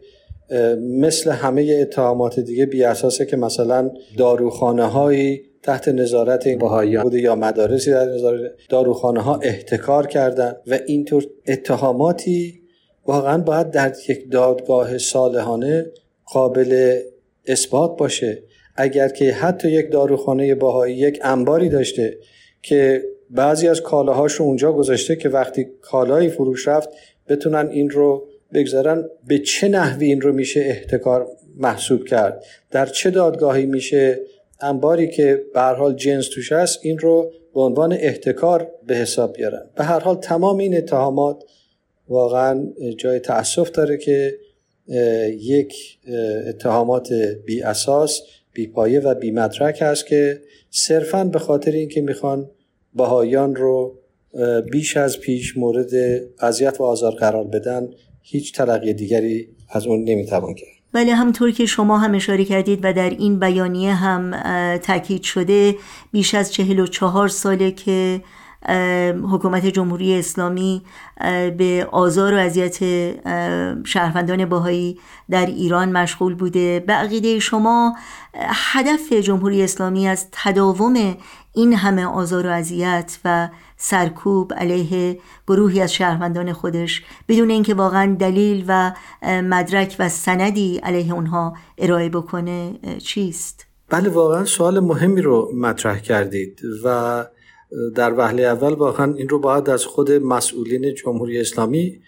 مثل 0.82 1.32
همه 1.32 1.78
اتهامات 1.82 2.40
دیگه 2.40 2.66
بی 2.66 2.84
اساسه 2.84 3.26
که 3.26 3.38
مثلا 3.38 3.92
داروخانه 4.18 4.86
هایی 4.86 5.42
تحت 5.64 5.88
نظارت 5.88 6.48
این 6.48 6.60
بوده 7.02 7.20
یا 7.22 7.36
مدارسی 7.36 7.92
در 7.92 8.06
نظارت 8.06 8.52
داروخانه 8.70 9.22
ها 9.22 9.40
احتکار 9.44 10.08
کردن 10.08 10.56
و 10.68 10.80
اینطور 10.88 11.26
اتهاماتی 11.48 12.62
واقعا 13.06 13.38
باید 13.38 13.72
در 13.72 13.94
یک 14.10 14.32
دادگاه 14.32 14.98
صالحانه 14.98 15.86
قابل 16.26 17.00
اثبات 17.48 17.98
باشه. 17.98 18.44
اگر 18.76 19.08
که 19.08 19.34
حتی 19.34 19.72
یک 19.72 19.92
داروخانه 19.92 20.56
باهایی 20.56 20.96
یک 20.96 21.20
انباری 21.24 21.70
داشته 21.70 22.18
که 22.62 23.04
بعضی 23.30 23.68
از 23.68 23.82
کالاهاش 23.82 24.34
رو 24.34 24.46
اونجا 24.46 24.74
گذاشته 24.74 25.16
که 25.16 25.30
وقتی 25.30 25.68
کالایی 25.82 26.30
فروش 26.30 26.68
رفت 26.68 26.90
بتونن 27.28 27.70
این 27.70 27.90
رو 27.90 28.28
بگذارن 28.54 29.10
به 29.28 29.40
چه 29.40 29.68
نحوی 29.68 30.06
این 30.06 30.22
رو 30.22 30.34
میشه 30.34 30.60
احتکار 30.60 31.28
محسوب 31.58 32.06
کرد؟ 32.06 32.44
در 32.72 32.86
چه 32.86 33.10
دادگاهی 33.10 33.66
میشه 33.66 34.20
انباری 34.62 35.08
که 35.08 35.42
به 35.54 35.62
حال 35.62 35.96
جنس 35.96 36.30
توش 36.30 36.52
هست 36.52 36.80
این 36.82 37.00
رو 37.00 37.32
به 37.54 37.62
عنوان 37.62 37.94
احتکار 37.94 38.72
به 38.88 38.96
حساب 38.96 39.34
بیارن. 39.34 39.66
به 39.76 39.84
هر 39.84 40.00
حال 40.00 40.16
تمام 40.16 40.58
این 40.58 40.78
اتهامات 40.78 41.44
واقعا 42.10 42.68
جای 42.98 43.20
تاسف 43.20 43.72
داره 43.72 43.98
که 43.98 44.38
یک 45.40 46.00
اتهامات 46.48 47.14
بی 47.46 47.62
اساس 47.62 48.22
بی 48.54 48.68
پایه 48.68 49.00
و 49.00 49.16
بی 49.16 49.32
مدرک 49.32 49.80
هست 49.82 50.06
که 50.08 50.42
صرفا 50.70 51.24
به 51.24 51.40
خاطر 51.40 51.72
اینکه 51.72 52.02
می‌خوان 52.02 52.50
بهایان 52.96 53.56
رو 53.56 54.00
بیش 54.72 54.98
از 54.98 55.20
پیش 55.20 55.58
مورد 55.58 55.92
اذیت 56.40 56.82
و 56.82 56.84
آزار 56.84 57.12
قرار 57.12 57.44
بدن 57.44 57.90
هیچ 58.22 58.54
ترقی 58.54 58.94
دیگری 58.94 59.48
از 59.70 59.88
اون 59.88 60.04
نمی‌توان 60.04 60.54
کرد. 60.54 60.70
بله 60.94 61.16
همطور 61.16 61.52
که 61.52 61.66
شما 61.66 61.98
هم 61.98 62.16
اشاره 62.16 62.46
کردید 62.46 62.80
و 62.84 62.94
در 62.94 63.10
این 63.10 63.40
بیانیه 63.40 63.94
هم 63.94 64.32
تاکید 64.78 65.24
شده 65.24 65.76
بیش 66.12 66.36
از 66.36 66.54
چهل 66.54 66.80
و 66.80 66.88
چهار 66.88 67.28
ساله 67.28 67.72
که 67.72 68.22
حکومت 69.32 69.66
جمهوری 69.66 70.20
اسلامی 70.20 70.82
به 71.58 71.88
آزار 71.92 72.34
و 72.34 72.38
اذیت 72.38 72.78
شهروندان 73.86 74.46
باهایی 74.46 75.00
در 75.30 75.46
ایران 75.46 75.92
مشغول 75.92 76.36
بوده 76.36 76.80
به 76.80 76.94
عقیده 76.94 77.40
شما 77.40 77.96
هدف 78.74 79.14
جمهوری 79.14 79.64
اسلامی 79.64 80.08
از 80.08 80.28
تداوم 80.32 81.18
این 81.54 81.74
همه 81.74 82.06
آزار 82.06 82.48
و 82.48 82.50
اذیت 82.50 83.18
و 83.26 83.50
سرکوب 83.78 84.54
علیه 84.54 85.20
گروهی 85.48 85.82
از 85.82 85.94
شهروندان 85.94 86.54
خودش 86.54 87.04
بدون 87.28 87.50
اینکه 87.50 87.74
واقعا 87.74 88.16
دلیل 88.20 88.66
و 88.68 88.92
مدرک 89.24 89.96
و 90.00 90.10
سندی 90.10 90.78
علیه 90.78 91.14
اونها 91.14 91.54
ارائه 91.78 92.10
بکنه 92.10 92.74
چیست؟ 93.04 93.66
بله 93.90 94.10
واقعا 94.10 94.46
سوال 94.46 94.80
مهمی 94.80 95.22
رو 95.22 95.52
مطرح 95.56 96.00
کردید 96.00 96.62
و 96.84 97.26
در 97.96 98.14
وهله 98.14 98.44
اول 98.44 98.74
واقعا 98.74 99.14
این 99.14 99.30
رو 99.30 99.40
باید 99.40 99.70
از 99.70 99.86
خود 99.86 100.12
مسئولین 100.12 100.94
جمهوری 100.94 101.40
اسلامی 101.40 102.02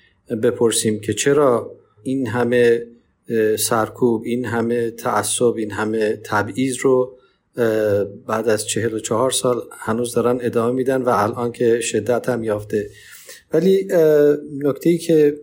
بپرسیم 0.44 1.00
که 1.00 1.14
چرا 1.14 1.76
این 2.04 2.28
همه 2.28 2.86
سرکوب 3.60 4.24
این 4.26 4.46
همه 4.46 4.92
تعصب 4.92 5.54
این 5.58 5.72
همه 5.72 6.22
تبعیض 6.24 6.78
رو 6.78 7.18
بعد 8.28 8.48
از 8.48 8.68
چهل 8.68 8.94
و 8.94 9.00
چهار 9.00 9.32
سال 9.32 9.62
هنوز 9.72 10.14
دارن 10.14 10.40
ادامه 10.42 10.72
میدن 10.72 11.02
و 11.02 11.10
الان 11.10 11.52
که 11.52 11.80
شدت 11.80 12.30
هم 12.30 12.44
یافته. 12.44 12.90
ولی 13.54 13.88
نکته 14.58 14.90
ای 14.90 14.98
که 14.98 15.38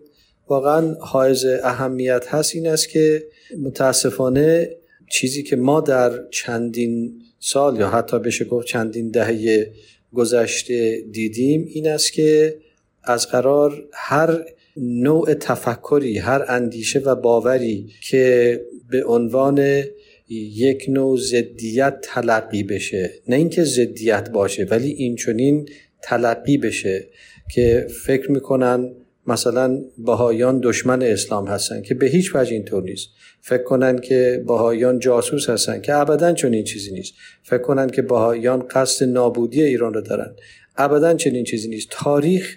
واقعا 0.48 0.94
حائز 1.00 1.44
اهمیت 1.44 2.26
هست 2.28 2.54
این 2.54 2.66
است 2.66 2.88
که 2.88 3.24
متاسفانه 3.62 4.76
چیزی 5.10 5.42
که 5.42 5.56
ما 5.56 5.80
در 5.80 6.28
چندین 6.30 7.22
سال 7.38 7.78
یا 7.80 7.88
حتی 7.88 8.18
بشه 8.18 8.44
گفت 8.44 8.66
چندین 8.66 9.10
دهه 9.10 9.72
گذشته 10.14 11.04
دیدیم 11.10 11.66
این 11.68 11.88
است 11.88 12.12
که 12.12 12.56
از 13.04 13.28
قرار 13.28 13.88
هر 13.92 14.44
نوع 14.76 15.34
تفکری 15.34 16.18
هر 16.18 16.44
اندیشه 16.48 16.98
و 16.98 17.14
باوری 17.14 17.86
که 18.02 18.60
به 18.90 19.04
عنوان 19.04 19.84
یک 20.28 20.84
نوع 20.88 21.18
زدیت 21.18 21.98
تلقی 22.02 22.62
بشه 22.62 23.10
نه 23.28 23.36
اینکه 23.36 23.64
زدیت 23.64 24.30
باشه 24.30 24.64
ولی 24.64 24.90
این 24.90 25.16
چنین 25.16 25.68
تلقی 26.02 26.58
بشه 26.58 27.08
که 27.54 27.86
فکر 28.04 28.30
می‌کنن 28.30 28.92
مثلا 29.30 29.80
بهایان 29.98 30.60
دشمن 30.60 31.02
اسلام 31.02 31.46
هستن 31.46 31.82
که 31.82 31.94
به 31.94 32.06
هیچ 32.06 32.34
وجه 32.34 32.52
اینطور 32.52 32.82
نیست. 32.82 33.08
فکر 33.40 33.62
کنن 33.62 33.98
که 33.98 34.44
بهایان 34.46 34.98
جاسوس 34.98 35.48
هستن 35.50 35.80
که 35.80 35.94
ابدا 35.94 36.32
چنین 36.32 36.64
چیزی 36.64 36.92
نیست. 36.92 37.14
فکر 37.42 37.62
کنن 37.62 37.90
که 37.90 38.02
بهایان 38.02 38.62
قصد 38.70 39.06
نابودی 39.06 39.62
ایران 39.62 39.94
رو 39.94 40.00
دارن. 40.00 40.34
ابدا 40.76 41.14
چنین 41.14 41.44
چیزی 41.44 41.68
نیست. 41.68 41.88
تاریخ 41.90 42.56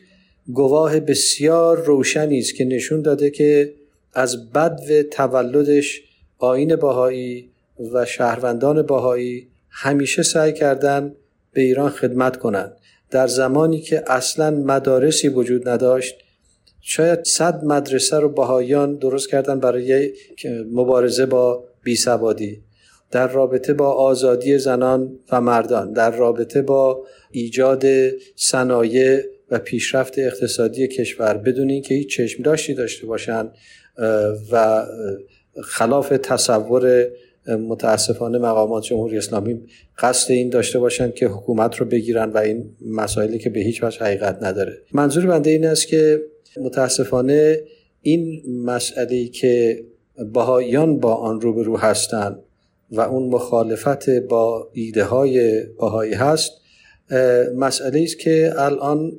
گواه 0.53 1.00
بسیار 1.00 1.86
روشنی 1.86 2.39
است 2.39 2.56
که 2.56 2.65
نشون 2.65 3.01
داده 3.01 3.30
که 3.30 3.74
از 4.13 4.51
بد 4.51 4.80
و 4.89 5.03
تولدش 5.03 6.01
آین 6.38 6.75
باهایی 6.75 7.50
و 7.94 8.06
شهروندان 8.06 8.82
باهایی 8.82 9.48
همیشه 9.70 10.24
سعی 10.24 10.53
کردن 10.53 11.15
به 11.53 11.62
ایران 11.62 11.89
خدمت 11.89 12.38
کنند. 12.38 12.77
در 13.12 13.27
زمانی 13.27 13.82
که 13.82 14.03
اصلا 14.08 14.51
مدارسی 14.51 15.27
وجود 15.27 15.70
نداشت 15.70 16.15
شاید 16.86 17.24
صد 17.24 17.63
مدرسه 17.63 18.20
رو 18.20 18.30
باهایان 18.30 18.96
درست 18.96 19.30
کردن 19.30 19.60
برای 19.60 20.13
مبارزه 20.72 21.25
با 21.25 21.63
بیسوادی 21.84 22.62
در 23.12 23.28
رابطه 23.28 23.74
با 23.74 23.92
آزادی 23.92 24.58
زنان 24.58 25.20
و 25.32 25.42
مردان 25.42 25.94
در 25.94 26.12
رابطه 26.12 26.62
با 26.62 27.06
ایجاد 27.32 27.86
صنایع 28.36 29.22
و 29.52 29.60
پیشرفت 29.60 30.20
اقتصادی 30.20 30.88
کشور 30.88 31.38
بدون 31.38 31.70
اینکه 31.70 31.96
هیچ 31.96 32.16
چشم 32.18 32.44
داشتی 32.44 32.74
داشته 32.74 33.08
باشند 33.08 33.52
و 34.52 34.86
خلاف 35.63 36.10
تصور 36.10 37.08
متاسفانه 37.48 38.38
مقامات 38.38 38.84
جمهوری 38.84 39.18
اسلامی 39.18 39.62
قصد 40.00 40.32
این 40.32 40.50
داشته 40.50 40.80
باشند 40.80 41.13
که 41.13 41.28
حکومت 41.28 41.75
رو 41.75 41.86
بگیرن 41.86 42.30
و 42.30 42.38
این 42.38 42.75
مسائلی 42.86 43.40
که 43.40 43.50
به 43.50 43.60
هیچ 43.60 43.84
وجه 43.84 44.00
حقیقت 44.06 44.44
نداره. 44.44 44.78
منظور 44.94 45.25
بنده 45.25 45.50
این 45.50 45.66
است 45.66 45.88
که 45.88 46.22
متاسفانه 46.58 47.60
این 48.02 48.42
مسئله 48.66 49.28
که 49.28 49.84
بهاییان 50.34 51.00
با 51.00 51.16
آن 51.16 51.42
روبرو 51.42 51.78
هستند 51.78 52.40
و 52.92 53.02
اون 53.02 53.30
مخالفت 53.30 54.10
با 54.10 54.70
ایده 54.74 55.04
های 55.04 55.64
بهایی 55.64 56.14
هست 56.14 56.52
مسئله 57.56 58.04
است 58.04 58.20
که 58.20 58.54
الان 58.58 59.12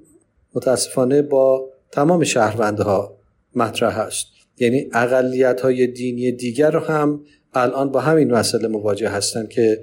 متاسفانه 0.55 1.23
با 1.23 1.69
تمام 1.91 2.25
شهروندها 2.25 3.17
مطرح 3.55 3.99
است. 3.99 4.27
یعنی 4.59 4.89
اقلیت 4.93 5.61
های 5.61 5.87
دینی 5.87 6.33
دیگر 6.33 6.71
رو 6.71 6.81
هم 6.81 7.21
الان 7.55 7.91
با 7.91 8.01
همین 8.01 8.31
مسئله 8.31 8.69
مواجه 8.69 9.09
هستند 9.09 9.49
که 9.49 9.81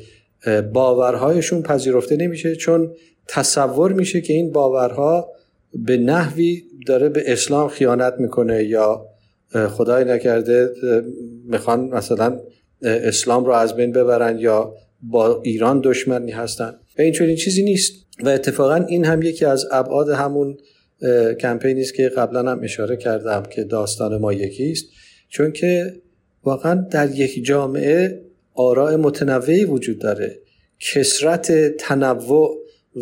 باورهایشون 0.74 1.62
پذیرفته 1.62 2.15
نمیشه 2.15 2.55
چون 2.55 2.93
تصور 3.27 3.93
میشه 3.93 4.22
که 4.22 4.34
این 4.34 4.51
باورها 4.51 5.29
به 5.73 5.97
نحوی 5.97 6.63
داره 6.87 7.09
به 7.09 7.23
اسلام 7.27 7.67
خیانت 7.67 8.13
می‌کنه 8.17 8.63
یا 8.63 9.05
خدای 9.69 10.05
نکرده 10.05 10.69
می‌خوان 11.45 11.79
مثلا 11.89 12.39
اسلام 12.81 13.45
رو 13.45 13.51
از 13.51 13.75
بین 13.75 13.91
ببرن 13.91 14.39
یا 14.39 14.73
با 15.01 15.41
ایران 15.41 15.81
دشمنی 15.83 16.31
هستن. 16.31 16.73
و 16.97 17.01
این 17.01 17.13
چنین 17.13 17.35
چیزی 17.35 17.63
نیست. 17.63 17.93
و 18.23 18.29
اتفاقا 18.29 18.75
این 18.75 19.05
هم 19.05 19.21
یکی 19.21 19.45
از 19.45 19.65
ابعاد 19.71 20.09
همون 20.09 20.57
کمپینی 21.39 21.81
است 21.81 21.93
که 21.93 22.09
قبلا 22.09 22.51
هم 22.51 22.59
اشاره 22.63 22.97
کردم 22.97 23.43
که 23.43 23.63
داستان 23.63 24.17
ما 24.17 24.33
یکی 24.33 24.71
است 24.71 24.85
چون 25.29 25.51
که 25.51 25.93
واقعا 26.43 26.87
در 26.91 27.11
یک 27.11 27.45
جامعه 27.45 28.21
آراء 28.53 28.97
متنوعی 28.97 29.65
وجود 29.65 29.99
داره. 29.99 30.39
کسرت 30.79 31.77
تنوع 31.77 32.57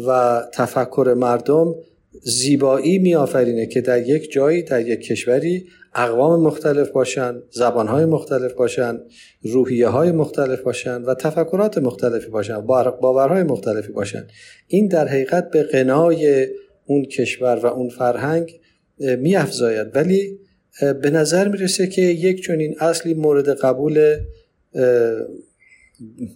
و 0.07 0.41
تفکر 0.53 1.13
مردم 1.17 1.75
زیبایی 2.21 2.99
میآفرینه 2.99 3.65
که 3.65 3.81
در 3.81 4.09
یک 4.09 4.31
جایی 4.31 4.63
در 4.63 4.87
یک 4.87 5.01
کشوری 5.01 5.67
اقوام 5.95 6.41
مختلف 6.41 6.89
باشن 6.89 7.41
زبانهای 7.51 8.05
مختلف 8.05 8.53
باشن 8.53 8.99
روحیه 9.41 9.87
های 9.87 10.11
مختلف 10.11 10.61
باشن 10.61 11.01
و 11.01 11.13
تفکرات 11.13 11.77
مختلفی 11.77 12.29
باشن 12.29 12.61
باورهای 13.01 13.43
مختلفی 13.43 13.91
باشن. 13.91 14.27
این 14.67 14.87
در 14.87 15.07
حقیقت 15.07 15.51
به 15.51 15.63
قنای 15.63 16.47
اون 16.85 17.05
کشور 17.05 17.55
و 17.55 17.65
اون 17.65 17.89
فرهنگ 17.89 18.59
میافزاید. 18.99 19.87
ولی 19.95 20.39
به 21.01 21.09
نظر 21.09 21.47
می‌رسه 21.47 21.87
که 21.87 22.01
یک 22.01 22.43
چنین 22.43 22.75
اصلی 22.79 23.13
مورد 23.13 23.49
قبول 23.49 24.15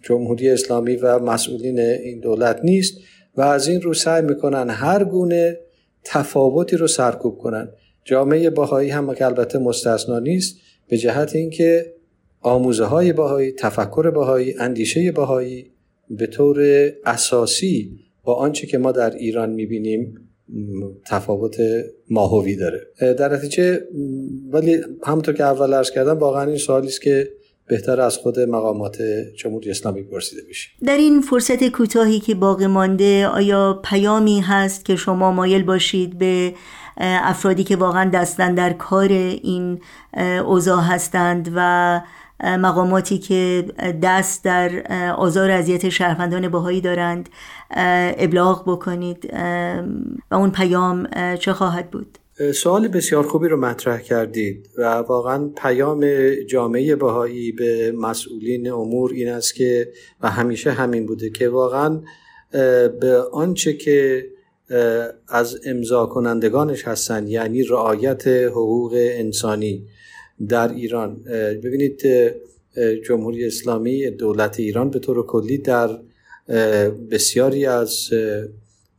جمهوری 0.01 0.49
اسلامی 0.49 0.95
و 0.95 1.19
مسئولین 1.19 1.79
این 1.79 2.19
دولت 2.19 2.59
نیست 2.63 2.93
و 3.35 3.41
از 3.41 3.67
این 3.67 3.81
رو 3.81 3.93
سعی 3.93 4.21
می‌کنن 4.21 4.69
هر 4.69 5.03
گونه 5.03 5.59
تفاوتی 6.03 6.77
رو 6.77 6.87
سرکوب 6.87 7.37
کنن. 7.37 7.69
جامعه 8.05 8.49
باهایی 8.49 8.89
هم 8.89 9.13
که 9.13 9.25
البته 9.25 9.59
مستثنا 9.59 10.19
نیست 10.19 10.57
به 10.87 10.97
جهت 10.97 11.35
اینکه 11.35 11.93
آموزه 12.41 12.85
های 12.85 13.13
باهایی 13.13 13.51
تفکر 13.51 14.09
باهایی 14.09 14.55
اندیشه 14.59 15.11
باهایی 15.11 15.71
به 16.09 16.27
طور 16.27 16.61
اساسی 17.05 17.99
با 18.23 18.33
آنچه 18.33 18.67
که 18.67 18.77
ما 18.77 18.91
در 18.91 19.15
ایران 19.15 19.49
می‌بینیم 19.49 20.17
تفاوت 21.07 21.57
ماهوی 22.09 22.55
داره. 22.55 22.87
در 22.99 23.33
نتیجه 23.33 23.81
ولی 24.51 24.77
همونطور 25.03 25.35
که 25.35 25.43
اول 25.43 25.73
عرض 25.73 25.91
کردم 25.91 26.17
واقعا 26.17 26.47
این 26.47 26.57
سوالی 26.57 26.87
است 26.87 27.01
که 27.01 27.29
بهتر 27.67 28.01
از 28.01 28.17
خود 28.17 28.39
مقامات 28.39 28.97
جمهوری 29.35 29.69
اسلامی 29.71 30.03
پرسیده 30.03 30.41
بشه 30.49 30.69
در 30.85 30.97
این 30.97 31.21
فرصت 31.21 31.67
کوتاهی 31.67 32.19
که 32.19 32.35
باقی 32.35 32.67
مانده 32.67 33.27
آیا 33.27 33.81
پیامی 33.83 34.41
هست 34.41 34.85
که 34.85 34.95
شما 34.95 35.31
مایل 35.31 35.63
باشید 35.63 36.17
به 36.17 36.53
افرادی 36.97 37.63
که 37.63 37.75
واقعا 37.75 38.09
دستن 38.09 38.55
در 38.55 38.73
کار 38.73 39.09
این 39.09 39.81
اوضاع 40.45 40.81
هستند 40.81 41.51
و 41.55 42.01
مقاماتی 42.43 43.17
که 43.17 43.65
دست 44.03 44.43
در 44.43 44.71
آزار 45.11 45.51
اذیت 45.51 45.89
شهروندان 45.89 46.49
باهایی 46.49 46.81
دارند 46.81 47.29
ابلاغ 48.17 48.63
بکنید 48.67 49.33
و 50.31 50.35
اون 50.35 50.51
پیام 50.51 51.07
چه 51.35 51.53
خواهد 51.53 51.91
بود؟ 51.91 52.17
سوال 52.53 52.87
بسیار 52.87 53.23
خوبی 53.23 53.47
رو 53.47 53.57
مطرح 53.57 54.01
کردید 54.01 54.69
و 54.77 54.83
واقعا 54.83 55.51
پیام 55.57 56.05
جامعه 56.49 56.95
بهایی 56.95 57.51
به 57.51 57.91
مسئولین 57.91 58.71
امور 58.71 59.11
این 59.13 59.29
است 59.29 59.55
که 59.55 59.91
و 60.21 60.29
همیشه 60.29 60.71
همین 60.71 61.05
بوده 61.05 61.29
که 61.29 61.49
واقعا 61.49 62.01
به 62.99 63.23
آنچه 63.31 63.73
که 63.73 64.25
از 65.27 65.59
امضا 65.65 66.05
کنندگانش 66.05 66.87
هستند 66.87 67.29
یعنی 67.29 67.63
رعایت 67.63 68.27
حقوق 68.27 68.93
انسانی 68.93 69.87
در 70.47 70.73
ایران. 70.73 71.23
ببینید 71.63 72.01
جمهوری 73.07 73.45
اسلامی 73.45 74.09
دولت 74.09 74.59
ایران 74.59 74.89
به 74.89 74.99
طور 74.99 75.25
کلی 75.25 75.57
در 75.57 75.99
بسیاری 77.11 77.65
از 77.65 78.09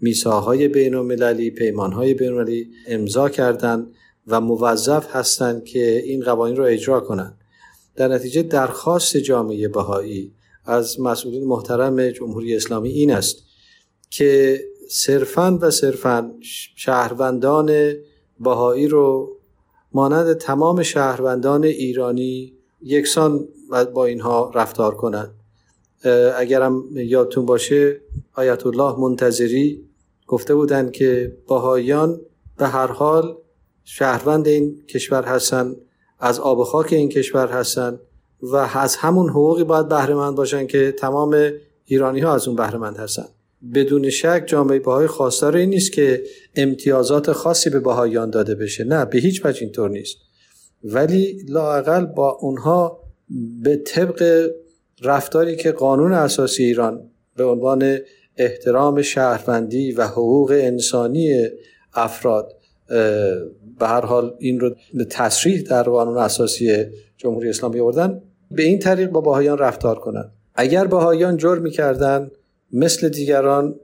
میساهای 0.05 0.69
بین 0.69 0.95
المللی 0.95 1.51
پیمانهای 1.51 2.15
بین 2.15 2.29
المللی 2.29 2.71
امضا 2.89 3.29
کردند 3.29 3.95
و 4.27 4.41
موظف 4.41 5.17
هستند 5.17 5.65
که 5.65 6.03
این 6.05 6.25
قوانین 6.25 6.57
را 6.57 6.67
اجرا 6.67 7.01
کنند. 7.01 7.39
در 7.97 8.09
نتیجه 8.09 8.43
درخواست 8.43 9.17
جامعه 9.17 9.69
بهایی 9.69 10.33
از 10.65 11.01
مسئولین 11.01 11.45
محترم 11.45 12.11
جمهوری 12.11 12.57
اسلامی 12.57 12.89
این 12.89 13.13
است 13.13 13.37
که 14.11 14.61
صرفا 14.91 15.59
و 15.61 15.71
صرفا 15.71 16.35
شهروندان 16.77 17.93
بهایی 18.41 18.89
رو 18.89 19.37
مانند 19.93 20.37
تمام 20.37 20.83
شهروندان 20.83 21.65
ایرانی 21.65 22.53
یکسان 22.83 23.49
با 23.95 24.05
اینها 24.05 24.53
رفتار 24.55 24.95
کنند. 24.95 25.35
اگرم 26.37 26.85
یادتون 26.97 27.47
باشه 27.47 28.01
آیت 28.35 28.67
الله 28.67 29.01
منتظری 29.01 29.85
گفته 30.27 30.55
بودند 30.55 30.93
که 30.93 31.37
باهایان 31.47 32.21
به 32.59 32.67
هر 32.67 32.87
حال 32.87 33.37
شهروند 33.85 34.49
این 34.49 34.87
کشور 34.87 35.23
هستن 35.23 35.77
از 36.19 36.41
آب 36.41 36.59
و 36.59 36.65
خاک 36.65 36.93
این 36.93 37.09
کشور 37.09 37.49
هستن 37.49 37.99
و 38.43 38.57
از 38.57 38.97
همون 38.97 39.31
حقوقی 39.31 39.65
باید 39.65 39.89
بهرهمند 39.89 40.35
باشن 40.35 40.67
که 40.67 40.93
تمام 40.93 41.51
ایرانی 41.85 42.21
ها 42.21 42.35
از 42.35 42.49
اون 42.49 42.57
بهرهمند 42.57 42.97
هستن. 42.97 43.27
بدون 43.75 44.11
شک 44.11 44.45
جامعه 44.47 44.79
بهای 44.79 45.07
خواستار 45.07 45.57
این 45.57 45.71
نیست 45.71 45.93
که 45.93 46.23
امتیازات 46.55 47.33
خاصی 47.33 47.71
به 47.71 47.81
بهاییان 47.81 48.31
داده 48.31 48.55
بشه. 48.55 48.85
نه 48.85 49.05
به 49.05 49.19
هیچ 49.19 49.47
وجه 49.47 49.63
اینطور 49.63 49.91
نیست. 49.91 50.17
ولی 50.85 51.45
لاقل 51.49 52.05
با 52.05 52.31
اونها 52.31 53.01
به 53.63 53.77
طبق 53.77 54.51
رفتاری 55.03 55.57
که 55.57 55.73
قانون 55.73 56.13
اساسی 56.13 56.65
ایران 56.65 57.11
به 57.37 57.45
عنوان 57.45 57.99
احترام 58.37 59.03
شهروندی 59.03 59.93
و 59.93 60.07
حقوق 60.07 60.51
انسانی 60.51 61.49
افراد 61.95 62.53
به 63.79 63.87
هر 63.87 64.01
حال 64.01 64.35
این 64.39 64.61
رو 64.61 64.75
تصریح 65.11 65.63
در 65.63 65.83
قانون 65.83 66.19
اساسی 66.19 66.85
جمهوری 67.17 67.49
اسلامی 67.49 67.81
آوردن 67.81 68.23
به 68.51 68.63
این 68.63 68.79
طریق 68.79 69.11
با 69.11 69.21
باهایان 69.21 69.59
رفتار 69.59 69.99
کنند 69.99 70.33
اگر 70.55 70.87
باهایان 70.87 71.37
جرم 71.37 71.63
می‌کردن 71.63 72.31
مثل 72.73 73.09
دیگران 73.09 73.75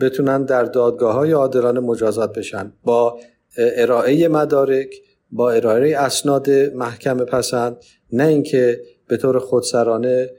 بتونن 0.00 0.44
در 0.44 0.64
دادگاه 0.64 1.14
های 1.14 1.32
عادلانه 1.32 1.80
مجازات 1.80 2.38
بشن. 2.38 2.72
با 2.84 3.18
ارائه 3.58 4.28
مدارک 4.28 4.94
با 5.32 5.50
ارائه 5.50 5.96
اسناد 5.96 6.50
محکم 6.50 7.24
پسند 7.24 7.76
نه 8.12 8.26
اینکه 8.26 8.80
به 9.08 9.16
طور 9.16 9.38
خودسرانه 9.38 10.30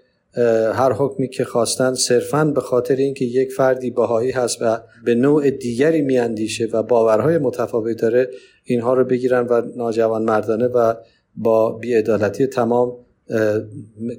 هر 0.74 0.94
حکمی 0.94 1.30
که 1.30 1.44
خواستن 1.44 1.94
صرفا 1.94 2.46
به 2.46 2.62
خاطر 2.62 2.96
اینکه 2.96 3.26
یک 3.26 3.52
فردی 3.52 3.92
باهایی 3.92 4.32
هست 4.32 4.58
و 4.62 4.80
به 5.06 5.16
نوع 5.16 5.50
دیگری 5.50 6.02
میاندیشه 6.02 6.70
و 6.74 6.84
باورهای 6.84 7.38
متفاوت 7.38 8.02
داره 8.02 8.30
اینها 8.64 8.94
رو 8.94 9.04
بگیرن 9.04 9.48
و 9.48 9.62
ناجوان 9.76 10.24
مردانه 10.24 10.68
و 10.68 10.94
با 11.36 11.72
بیعدالتی 11.72 12.48
تمام 12.48 12.94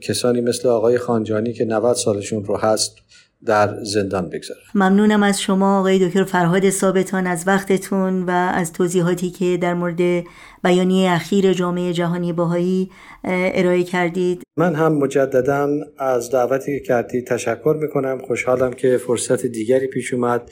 کسانی 0.03 0.40
مثل 0.40 0.68
آقای 0.68 0.99
خانجانی 0.99 1.53
که 1.53 1.64
90 1.64 1.97
سالشون 1.97 2.44
رو 2.44 2.57
هست 2.57 2.97
در 3.46 3.85
زندان 3.85 4.31
بگذارن 4.31 4.61
ممنونم 4.74 5.22
از 5.22 5.40
شما 5.40 5.79
آقای 5.79 6.09
دکتر 6.09 6.24
فرهاد 6.24 6.70
ثابتان 6.70 7.27
از 7.27 7.44
وقتتون 7.46 8.22
و 8.22 8.31
از 8.31 8.72
توضیحاتی 8.72 9.31
که 9.31 9.59
در 9.62 9.74
مورد 9.74 10.24
بیانیه 10.64 11.11
اخیر 11.11 11.53
جامعه 11.53 11.92
جهانی 11.92 12.33
باهایی 12.33 12.90
ارائه 13.24 13.83
کردید. 13.83 14.42
من 14.57 14.74
هم 14.74 14.92
مجددا 14.92 15.68
از 15.98 16.31
دعوتی 16.31 16.79
که 16.79 16.85
کردید 16.85 17.27
تشکر 17.27 17.77
می‌کنم. 17.81 18.18
خوشحالم 18.27 18.72
که 18.72 18.98
فرصت 18.98 19.46
دیگری 19.46 19.87
پیش 19.87 20.14
اومد 20.14 20.51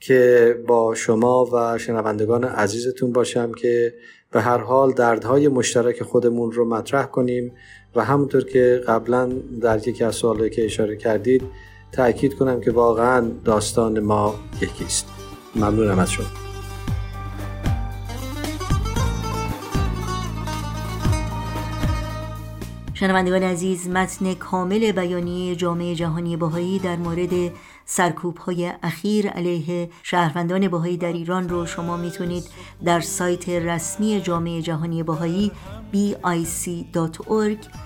که 0.00 0.54
با 0.68 0.94
شما 0.94 1.44
و 1.44 1.78
شنوندگان 1.78 2.44
عزیزتون 2.44 3.12
باشم 3.12 3.52
که 3.52 3.94
به 4.32 4.40
هر 4.40 4.58
حال 4.58 4.92
دردهای 4.92 5.48
مشترک 5.48 6.02
خودمون 6.02 6.52
رو 6.52 6.68
مطرح 6.68 7.06
کنیم 7.06 7.52
و 7.96 8.04
همونطور 8.04 8.44
که 8.44 8.80
قبلا 8.86 9.32
در 9.62 9.88
یکی 9.88 10.04
از 10.04 10.14
سوالایی 10.14 10.50
که 10.50 10.64
اشاره 10.64 10.96
کردید 10.96 11.42
تأکید 11.92 12.38
کنم 12.38 12.60
که 12.60 12.70
واقعا 12.70 13.30
داستان 13.44 14.00
ما 14.00 14.34
یکیست. 14.60 15.06
ممنونم 15.54 15.98
از 15.98 16.10
شما. 16.10 16.26
شنوندگان 22.94 23.42
عزیز 23.42 23.88
متن 23.88 24.34
کامل 24.34 24.92
بیانیه 24.92 25.56
جامعه 25.56 25.94
جهانی 25.94 26.36
باهایی 26.36 26.78
در 26.78 26.96
مورد 26.96 27.52
سرکوب 27.84 28.36
های 28.36 28.72
اخیر 28.82 29.28
علیه 29.28 29.90
شهروندان 30.02 30.68
باهایی 30.68 30.96
در 30.96 31.12
ایران 31.12 31.48
رو 31.48 31.66
شما 31.66 31.96
می‌تونید 31.96 32.44
در 32.84 33.00
سایت 33.00 33.48
رسمی 33.48 34.20
جامعه 34.20 34.62
جهانی 34.62 35.02
باهایی 35.02 35.52
bic.org 35.92 37.85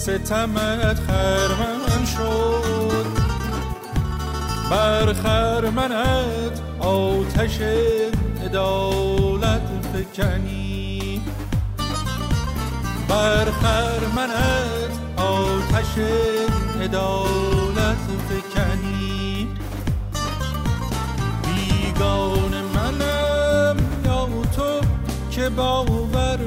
ستمت 0.00 0.98
خرمن 1.06 2.04
شد. 2.16 3.06
بر 4.70 5.12
خرمنت 5.12 6.60
آتش 6.80 7.60
عدالت 8.44 9.68
فکنی. 9.92 11.20
بر 13.08 13.44
خرمنت 13.44 14.92
آتش 15.16 15.98
عدالت 16.82 18.06
فکنی. 18.28 19.48
بیگان 21.46 22.54
منم 22.74 23.76
یا 24.04 24.28
تو 24.56 24.80
که 25.30 25.48
باور 25.48 26.38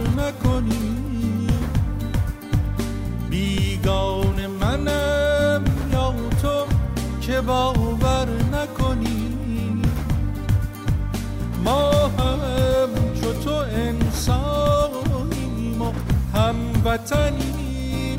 هموطنیم 16.94 18.18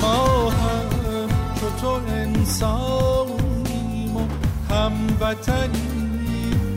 ما 0.00 0.50
هم 0.50 1.28
چو 1.60 1.70
تو 1.80 2.00
انسانیم 2.08 4.16
و 4.16 4.26
هموطنیم 4.74 6.76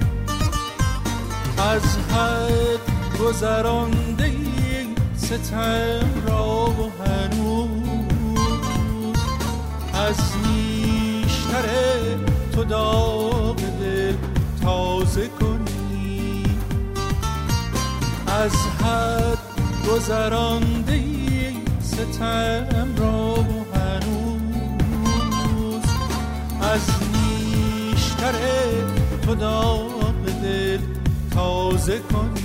از 1.57 1.97
حد 1.97 2.79
گذرانده 3.21 4.31
ستم 5.17 6.09
را 6.27 6.65
و 6.65 6.91
هنوز. 7.03 7.69
از 9.93 10.17
نیشتر 10.47 11.65
تو 12.53 12.63
داغ 12.63 13.55
دل 13.55 14.15
تازه 14.63 15.27
کنی. 15.27 16.43
از 18.27 18.55
حد 18.55 19.04
گذرانده 19.95 21.03
ستم 21.81 22.95
را 22.97 23.35
هنوز. 23.73 25.05
از 26.61 26.89
نیشتر 27.13 28.33
تو 29.21 29.35
داغ 29.35 30.25
دل 30.43 30.79
تازه 31.31 31.99
کنی. 31.99 32.44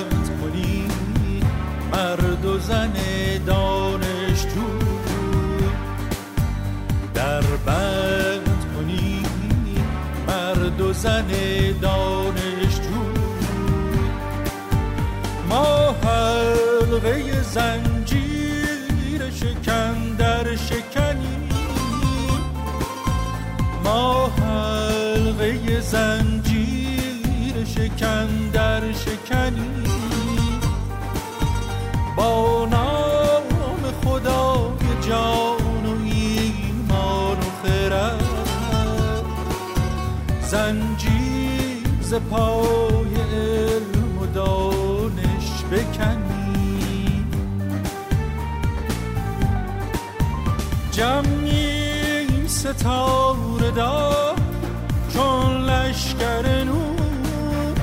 زنجیر 25.91 27.65
شکن 27.65 28.49
در 28.53 28.91
شکنی. 28.91 29.83
با 32.17 32.67
نام 32.71 33.91
خدای 34.03 35.09
جان 35.09 35.85
و 35.85 36.05
ایمان 36.05 37.37
و 37.37 37.51
خرد. 37.63 38.23
زنجیر 40.41 41.87
ز 42.01 42.13
پای 42.13 43.15
علم 43.33 44.17
و 44.21 44.25
دانش 44.25 45.63
بکنی. 45.71 47.25
جمعیم 50.91 52.47
ستاره 52.47 53.71
دار 53.71 54.40
چون 55.13 55.65
لشکر 55.65 56.63
نور. 56.63 57.75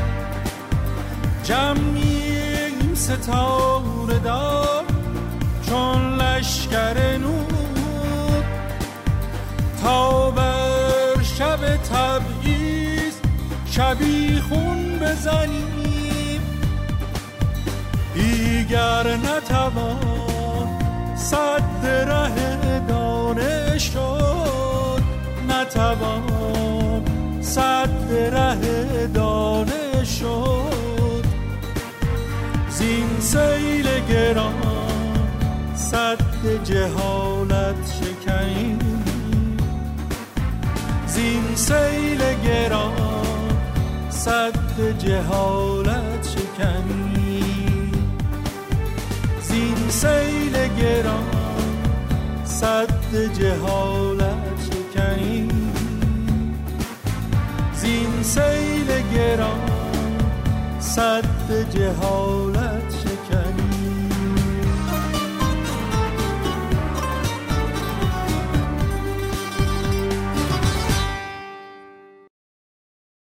جمعیم 1.45 2.95
ستاره 2.95 4.19
دار. 4.25 4.85
چون 5.69 6.15
لشکر 6.17 7.19
نور. 7.19 8.45
تا 9.83 10.31
بر 10.31 11.23
شب 11.23 11.77
تبعید 11.77 13.15
خون 14.49 14.99
بزنیم. 14.99 16.41
دیگر 18.15 19.17
نتوان 19.17 20.69
صد 21.17 21.87
ره 21.87 22.81
دانش 22.89 23.83
شد. 23.83 25.03
نتوان 25.49 26.48
سیل 33.33 33.89
گران 34.09 34.55
صد 35.75 36.65
جهالت 36.65 37.83
شکنیم 37.99 38.79
زین 41.07 41.55
سیل 41.55 42.23
گران 42.45 42.93
صد 44.11 44.99
جهالت 44.99 46.29
شکنی 46.29 47.43
زین 49.41 49.89
سیل 49.89 50.57
گران 50.81 51.25
صد 52.45 53.15
جهالت 53.39 54.59
شکنی 54.67 55.49
زین 57.75 58.23
سیل 58.23 58.91
گران 59.15 59.71
صد 60.81 61.71
جهالت 61.71 62.78